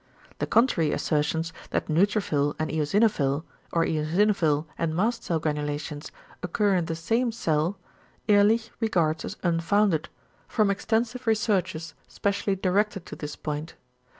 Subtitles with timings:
[0.39, 6.09] The contrary assertions that neutrophil and eosinophil, or eosinophil and mast cell granulations
[6.41, 7.77] occur in the same cell
[8.27, 10.09] Ehrlich regards as unfounded,
[10.47, 13.75] from extensive researches specially directed to this point.